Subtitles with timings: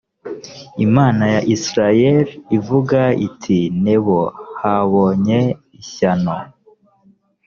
[0.85, 4.19] imana ya isirayeli ivuga iti i nebo
[4.61, 5.39] habonye
[5.81, 6.35] ishyano